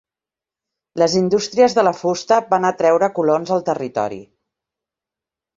[1.01, 4.21] Les indústries de la fusta van atreure colons al territori.